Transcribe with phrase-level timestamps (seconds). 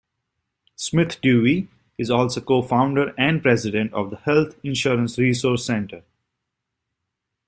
[0.77, 1.67] Smith-Dewey
[1.99, 6.01] is also co-founder and president of the Health Insurance Resource Center.